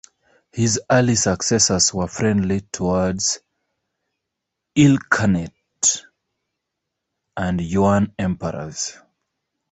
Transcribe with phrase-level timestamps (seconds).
[0.51, 3.37] His early successors were friendly towards
[4.75, 6.05] Ilkhanate
[7.37, 8.97] and Yuan emperors.